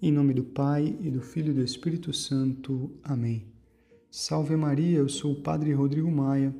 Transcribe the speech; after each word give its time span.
Em 0.00 0.12
nome 0.12 0.32
do 0.32 0.44
Pai 0.44 0.96
e 1.00 1.10
do 1.10 1.20
Filho 1.20 1.50
e 1.50 1.54
do 1.54 1.60
Espírito 1.60 2.12
Santo. 2.12 2.92
Amém. 3.02 3.46
Salve 4.08 4.54
Maria, 4.54 4.98
eu 4.98 5.08
sou 5.08 5.32
o 5.32 5.42
Padre 5.42 5.72
Rodrigo 5.72 6.08
Maia. 6.08 6.54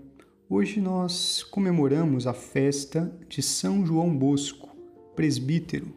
Hoje 0.50 0.80
nós 0.80 1.44
comemoramos 1.44 2.26
a 2.26 2.34
festa 2.34 3.16
de 3.28 3.40
São 3.40 3.86
João 3.86 4.12
Bosco, 4.12 4.76
presbítero. 5.14 5.94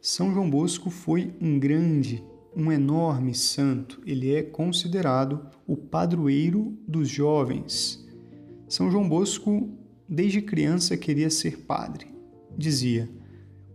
São 0.00 0.32
João 0.32 0.48
Bosco 0.48 0.88
foi 0.88 1.34
um 1.40 1.58
grande, 1.58 2.22
um 2.54 2.70
enorme 2.70 3.34
santo. 3.34 4.00
Ele 4.06 4.32
é 4.32 4.44
considerado 4.44 5.50
o 5.66 5.76
padroeiro 5.76 6.78
dos 6.86 7.08
jovens. 7.08 8.06
São 8.68 8.88
João 8.88 9.08
Bosco, 9.08 9.68
desde 10.08 10.40
criança, 10.40 10.96
queria 10.96 11.28
ser 11.28 11.58
padre. 11.58 12.06
Dizia: 12.56 13.10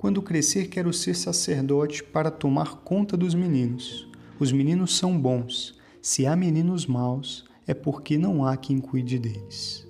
quando 0.04 0.22
crescer, 0.22 0.68
quero 0.68 0.92
ser 0.92 1.16
sacerdote 1.16 2.04
para 2.04 2.30
tomar 2.30 2.82
conta 2.84 3.16
dos 3.16 3.34
meninos. 3.34 4.06
Os 4.38 4.52
meninos 4.52 4.98
são 4.98 5.18
bons. 5.18 5.80
Se 6.02 6.26
há 6.26 6.36
meninos 6.36 6.86
maus, 6.86 7.46
é 7.66 7.74
porque 7.74 8.18
não 8.18 8.46
há 8.46 8.58
quem 8.58 8.80
cuide 8.80 9.18
deles. 9.18 9.88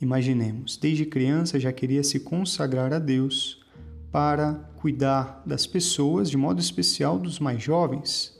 Imaginemos, 0.00 0.78
desde 0.78 1.04
criança 1.04 1.60
já 1.60 1.70
queria 1.70 2.02
se 2.02 2.18
consagrar 2.18 2.94
a 2.94 2.98
Deus 2.98 3.62
para 4.10 4.54
cuidar 4.76 5.42
das 5.44 5.66
pessoas, 5.66 6.30
de 6.30 6.38
modo 6.38 6.58
especial 6.58 7.18
dos 7.18 7.38
mais 7.38 7.62
jovens. 7.62 8.34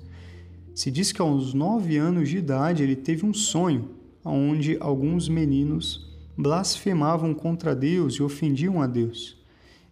Se 0.74 0.90
diz 0.90 1.12
que 1.12 1.20
aos 1.20 1.52
nove 1.52 1.98
anos 1.98 2.30
de 2.30 2.38
idade 2.38 2.82
ele 2.82 2.96
teve 2.96 3.26
um 3.26 3.34
sonho, 3.34 3.90
onde 4.24 4.78
alguns 4.80 5.28
meninos 5.28 6.10
blasfemavam 6.38 7.34
contra 7.34 7.76
Deus 7.76 8.14
e 8.14 8.22
ofendiam 8.22 8.80
a 8.80 8.86
Deus. 8.86 9.43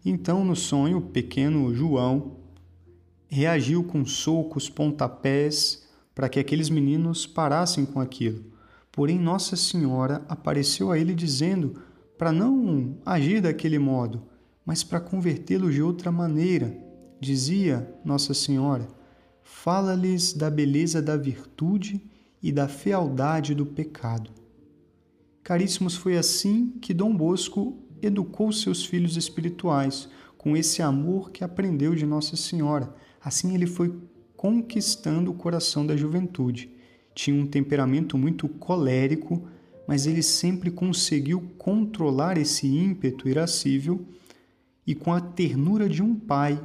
Então, 0.04 0.44
no 0.44 0.56
sonho, 0.56 0.98
o 0.98 1.02
pequeno 1.02 1.74
João 1.74 2.36
reagiu 3.28 3.84
com 3.84 4.04
socos, 4.04 4.68
pontapés, 4.68 5.86
para 6.14 6.28
que 6.28 6.40
aqueles 6.40 6.68
meninos 6.68 7.26
parassem 7.26 7.86
com 7.86 8.00
aquilo. 8.00 8.44
Porém, 8.90 9.18
Nossa 9.18 9.56
Senhora 9.56 10.24
apareceu 10.28 10.90
a 10.90 10.98
ele 10.98 11.14
dizendo 11.14 11.80
para 12.18 12.30
não 12.30 12.98
agir 13.06 13.40
daquele 13.40 13.78
modo, 13.78 14.22
mas 14.66 14.84
para 14.84 15.00
convertê-lo 15.00 15.70
de 15.70 15.82
outra 15.82 16.12
maneira. 16.12 16.76
Dizia 17.18 17.92
Nossa 18.04 18.34
Senhora: 18.34 18.86
fala-lhes 19.42 20.32
da 20.32 20.50
beleza 20.50 21.00
da 21.00 21.16
virtude 21.16 22.04
e 22.42 22.52
da 22.52 22.68
fealdade 22.68 23.54
do 23.54 23.64
pecado. 23.64 24.30
Caríssimos, 25.42 25.96
foi 25.96 26.18
assim 26.18 26.70
que 26.80 26.92
Dom 26.92 27.16
Bosco 27.16 27.78
educou 28.02 28.52
seus 28.52 28.84
filhos 28.84 29.16
espirituais 29.16 30.08
com 30.36 30.56
esse 30.56 30.82
amor 30.82 31.30
que 31.30 31.44
aprendeu 31.44 31.94
de 31.94 32.04
Nossa 32.04 32.36
Senhora. 32.36 32.94
Assim 33.20 33.54
ele 33.54 33.66
foi 33.66 33.94
conquistando 34.36 35.30
o 35.30 35.34
coração 35.34 35.86
da 35.86 35.96
juventude. 35.96 36.70
Tinha 37.14 37.40
um 37.40 37.46
temperamento 37.46 38.18
muito 38.18 38.48
colérico, 38.48 39.48
mas 39.86 40.06
ele 40.06 40.22
sempre 40.22 40.70
conseguiu 40.70 41.40
controlar 41.58 42.36
esse 42.36 42.66
ímpeto 42.66 43.28
irascível 43.28 44.04
e, 44.86 44.94
com 44.94 45.12
a 45.12 45.20
ternura 45.20 45.88
de 45.88 46.02
um 46.02 46.14
pai, 46.14 46.60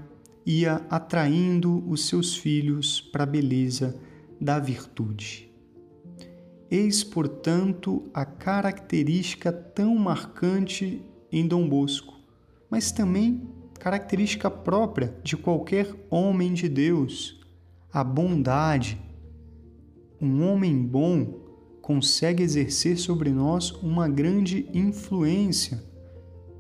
ia 0.46 0.82
atraindo 0.90 1.84
os 1.88 2.08
seus 2.08 2.36
filhos 2.36 3.00
para 3.00 3.24
a 3.24 3.28
beleza 3.28 4.00
da 4.40 4.58
virtude. 4.60 5.52
Eis, 6.70 7.04
portanto, 7.04 8.10
a 8.14 8.26
característica 8.26 9.52
tão 9.52 9.96
marcante 9.96 11.02
em 11.32 11.48
Dom 11.48 11.68
Bosco, 11.68 12.20
mas 12.70 12.92
também 12.92 13.48
característica 13.80 14.50
própria 14.50 15.16
de 15.24 15.38
qualquer 15.38 15.94
homem 16.10 16.54
de 16.54 16.68
Deus, 16.68 17.40
a 17.92 18.04
bondade. 18.04 19.00
Um 20.20 20.44
homem 20.44 20.78
bom 20.78 21.48
consegue 21.82 22.44
exercer 22.44 22.98
sobre 22.98 23.32
nós 23.32 23.72
uma 23.72 24.10
grande 24.10 24.70
influência, 24.74 25.84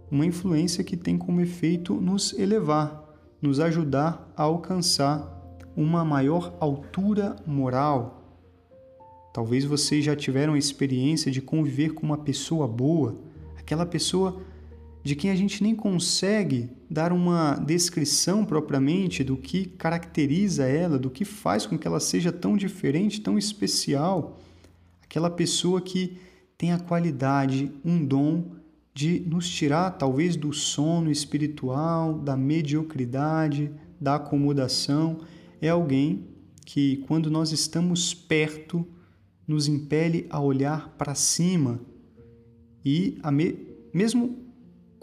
uma 0.09 0.25
influência 0.25 0.84
que 0.84 0.95
tem 0.95 1.17
como 1.17 1.41
efeito 1.41 1.95
nos 1.95 2.31
elevar, 2.39 3.03
nos 3.41 3.59
ajudar 3.59 4.31
a 4.38 4.44
alcançar 4.44 5.35
uma 5.75 6.05
maior 6.05 6.55
altura 6.59 7.35
moral. 7.45 8.23
Talvez 9.34 9.66
vocês 9.66 10.05
já 10.05 10.16
tiveram 10.16 10.53
a 10.53 10.57
experiência 10.57 11.31
de 11.31 11.41
conviver 11.41 11.94
com 11.94 12.05
uma 12.05 12.17
pessoa 12.17 12.67
boa, 12.67 13.19
aquela 13.57 13.85
pessoa 13.85 14.41
de 15.03 15.16
quem 15.16 15.31
a 15.31 15.35
gente 15.35 15.63
nem 15.63 15.75
consegue 15.75 16.69
dar 16.90 17.13
uma 17.13 17.56
descrição 17.56 18.44
propriamente 18.44 19.24
do 19.24 19.38
que 19.38 19.66
caracteriza 19.66 20.66
ela, 20.66 21.00
do 21.00 21.09
que 21.09 21.24
faz 21.24 21.66
com 21.66 21.78
que 21.78 21.88
ela 21.88 22.00
seja 22.00 22.31
tão 22.31 22.58
diferente, 22.58 23.22
tão 23.22 23.38
especial. 23.38 24.40
Aquela 25.02 25.30
pessoa 25.30 25.81
que 25.81 26.18
tem 26.58 26.74
a 26.74 26.80
qualidade, 26.80 27.72
um 27.85 28.03
dom 28.03 28.52
de 28.94 29.19
nos 29.19 29.47
tirar 29.47 29.91
talvez 29.91 30.35
do 30.35 30.52
sono 30.52 31.12
espiritual, 31.12 32.18
da 32.18 32.35
mediocridade, 32.35 33.72
da 34.02 34.16
acomodação. 34.16 35.19
É 35.62 35.69
alguém 35.69 36.25
que, 36.66 36.97
quando 37.08 37.29
nós 37.29 37.52
estamos 37.52 38.14
perto, 38.14 38.85
nos 39.47 39.68
impele 39.68 40.25
a 40.29 40.41
olhar 40.41 40.90
para 40.97 41.16
cima 41.16 41.79
e 42.84 43.18
me... 43.31 43.56
mesmo 43.94 44.47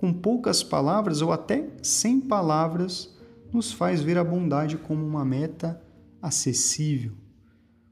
com 0.05 0.13
poucas 0.13 0.63
palavras 0.63 1.23
ou 1.23 1.33
até 1.33 1.67
sem 1.83 2.21
palavras, 2.21 3.17
nos 3.51 3.73
faz 3.73 4.03
ver 4.03 4.19
a 4.19 4.23
bondade 4.23 4.77
como 4.77 5.03
uma 5.03 5.25
meta 5.25 5.81
acessível. 6.21 7.13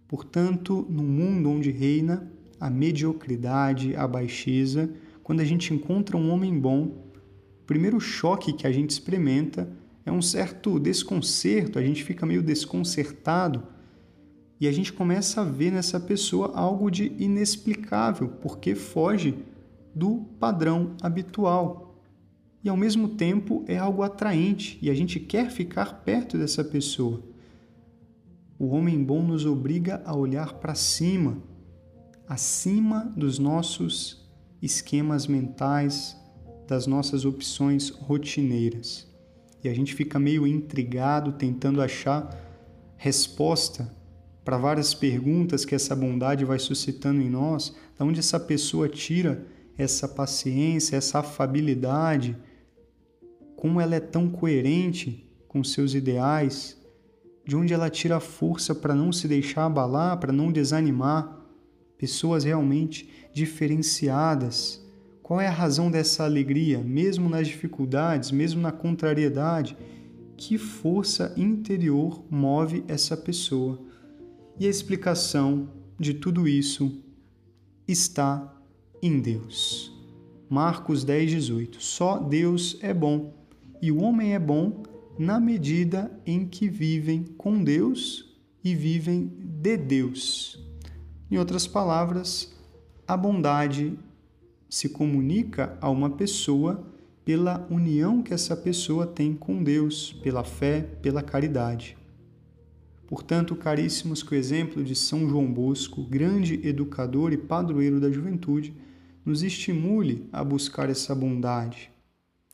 Portanto, 0.07 0.87
no 0.91 1.03
mundo 1.03 1.49
onde 1.49 1.71
reina 1.71 2.31
a 2.61 2.69
mediocridade, 2.69 3.97
a 3.97 4.07
baixeza, 4.07 4.91
quando 5.23 5.41
a 5.41 5.45
gente 5.47 5.73
encontra 5.73 6.15
um 6.15 6.31
homem 6.31 6.61
bom, 6.61 6.83
o 7.63 7.65
primeiro 7.67 7.99
choque 7.99 8.53
que 8.53 8.67
a 8.67 8.73
gente 8.73 8.91
experimenta 8.91 9.73
é 10.05 10.13
um 10.13 10.21
certo 10.21 10.79
desconcerto, 10.79 11.79
a 11.79 11.83
gente 11.83 12.05
fica 12.05 12.27
meio 12.27 12.43
desconcertado 12.43 13.63
e 14.61 14.69
a 14.69 14.73
gente 14.73 14.93
começa 14.93 15.41
a 15.41 15.45
ver 15.45 15.73
nessa 15.73 15.99
pessoa 15.99 16.53
algo 16.55 16.91
de 16.91 17.11
inexplicável, 17.19 18.29
porque 18.43 18.75
foge 18.75 19.35
do 19.95 20.27
padrão 20.39 20.95
habitual 21.01 21.89
e 22.65 22.69
ao 22.69 22.77
mesmo 22.77 23.09
tempo 23.11 23.65
é 23.67 23.77
algo 23.77 24.03
atraente 24.03 24.79
e 24.81 24.89
a 24.89 24.95
gente 24.95 25.19
quer 25.19 25.51
ficar 25.51 26.03
perto 26.05 26.39
dessa 26.39 26.63
pessoa. 26.63 27.23
O 28.59 28.69
homem 28.69 29.03
bom 29.03 29.23
nos 29.23 29.45
obriga 29.45 30.01
a 30.05 30.15
olhar 30.15 30.55
para 30.55 30.75
cima, 30.75 31.43
acima 32.29 33.13
dos 33.17 33.39
nossos 33.39 34.31
esquemas 34.61 35.27
mentais, 35.27 36.17
das 36.69 36.87
nossas 36.87 37.25
opções 37.25 37.89
rotineiras. 37.89 39.11
E 39.65 39.69
a 39.69 39.75
gente 39.75 39.95
fica 39.95 40.19
meio 40.19 40.47
intrigado 40.47 41.33
tentando 41.33 41.83
achar 41.83 42.39
resposta 42.97 43.93
para 44.45 44.57
várias 44.57 44.95
perguntas 44.95 45.65
que 45.65 45.75
essa 45.75 45.95
bondade 45.95 46.45
vai 46.45 46.59
suscitando 46.59 47.21
em 47.21 47.29
nós, 47.29 47.75
da 47.99 48.05
onde 48.05 48.21
essa 48.21 48.39
pessoa 48.39 48.89
tira 48.89 49.45
essa 49.77 50.07
paciência, 50.07 50.97
essa 50.97 51.21
afabilidade, 51.21 52.37
como 53.63 53.81
ela 53.81 53.95
é 53.95 54.01
tão 54.01 54.29
coerente 54.29 55.25
com 55.47 55.63
seus 55.63 55.95
ideais, 55.95 56.77
de 57.47 57.55
onde 57.55 57.73
ela 57.73 57.89
tira 57.89 58.19
força 58.19 58.75
para 58.75 58.93
não 58.93 59.13
se 59.13 59.29
deixar 59.29 59.67
abalar, 59.67 60.19
para 60.19 60.33
não 60.33 60.51
desanimar. 60.51 61.41
Pessoas 61.97 62.43
realmente 62.43 63.09
diferenciadas. 63.33 64.85
Qual 65.23 65.41
é 65.41 65.47
a 65.47 65.53
razão 65.53 65.93
dessa 65.93 66.25
alegria, 66.25 66.81
mesmo 66.81 67.29
nas 67.29 67.47
dificuldades, 67.47 68.33
mesmo 68.33 68.61
na 68.61 68.73
contrariedade? 68.73 69.77
Que 70.37 70.59
força 70.59 71.33
interior 71.37 72.25
move 72.29 72.83
essa 72.89 73.17
pessoa? 73.17 73.81
E 74.59 74.67
a 74.67 74.71
explicação 74.71 75.71
de 76.01 76.15
tudo 76.15 76.49
isso 76.49 77.01
está 77.87 78.61
em 79.01 79.21
Deus. 79.21 79.97
Marcos 80.51 81.05
10, 81.05 81.31
18. 81.31 81.81
Só 81.81 82.19
Deus 82.19 82.77
é 82.83 82.93
bom 82.93 83.41
e 83.83 83.91
o 83.91 84.01
homem 84.01 84.33
é 84.33 84.39
bom 84.39 84.85
na 85.19 85.41
medida 85.41 86.11
em 86.25 86.47
que 86.47 86.69
vivem 86.69 87.25
com 87.37 87.63
Deus 87.63 88.33
e 88.63 88.77
vivem 88.77 89.27
de 89.27 89.77
Deus. 89.77 90.65
Em 91.29 91.37
outras 91.37 91.67
palavras, 91.67 92.55
a 93.07 93.17
bondade 93.17 93.99
se 94.71 94.89
comunica 94.89 95.77
a 95.81 95.91
uma 95.91 96.11
pessoa 96.11 96.87
pela 97.25 97.67
união 97.71 98.23
que 98.23 98.33
essa 98.33 98.57
pessoa 98.57 99.07
tem 99.07 99.35
com 99.35 99.63
Deus, 99.63 100.13
pela 100.13 100.45
fé, 100.45 100.81
pela 101.03 101.23
caridade. 101.23 101.97
Portanto, 103.07 103.55
caríssimos, 103.55 104.23
que 104.23 104.35
o 104.35 104.39
exemplo 104.39 104.83
de 104.83 104.95
São 104.95 105.29
João 105.29 105.53
Bosco, 105.53 106.03
grande 106.03 106.67
educador 106.67 107.33
e 107.33 107.37
padroeiro 107.37 108.01
da 108.01 108.11
juventude, 108.11 108.75
nos 109.25 109.43
estimule 109.43 110.27
a 110.33 110.43
buscar 110.43 110.89
essa 110.89 111.15
bondade, 111.15 111.92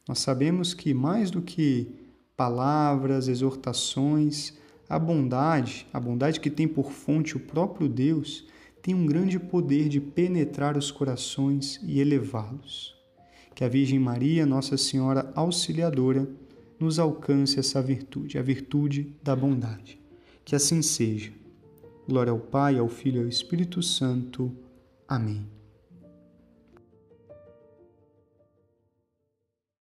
nós 0.08 0.20
sabemos 0.20 0.72
que 0.72 0.94
mais 0.94 1.30
do 1.30 1.42
que 1.42 1.94
palavras, 2.34 3.28
exortações, 3.28 4.56
A 4.90 4.98
bondade, 4.98 5.86
a 5.92 6.00
bondade 6.00 6.40
que 6.40 6.48
tem 6.48 6.66
por 6.66 6.90
fonte 6.90 7.36
o 7.36 7.40
próprio 7.40 7.86
Deus, 7.86 8.46
tem 8.80 8.94
um 8.94 9.04
grande 9.04 9.38
poder 9.38 9.86
de 9.86 10.00
penetrar 10.00 10.78
os 10.78 10.90
corações 10.90 11.78
e 11.82 12.00
elevá-los. 12.00 12.96
Que 13.54 13.64
a 13.64 13.68
Virgem 13.68 13.98
Maria, 13.98 14.46
Nossa 14.46 14.78
Senhora 14.78 15.30
Auxiliadora, 15.34 16.26
nos 16.80 16.98
alcance 16.98 17.58
essa 17.58 17.82
virtude, 17.82 18.38
a 18.38 18.42
virtude 18.42 19.14
da 19.22 19.36
bondade. 19.36 20.00
Que 20.42 20.56
assim 20.56 20.80
seja. 20.80 21.32
Glória 22.08 22.30
ao 22.30 22.38
Pai, 22.38 22.78
ao 22.78 22.88
Filho 22.88 23.20
e 23.20 23.24
ao 23.24 23.28
Espírito 23.28 23.82
Santo. 23.82 24.50
Amém. 25.06 25.57